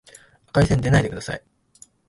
[0.47, 1.43] 赤い線でないでください